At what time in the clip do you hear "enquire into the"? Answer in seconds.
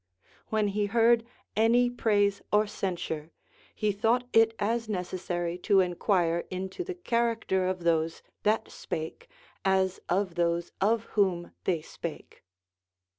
5.79-6.95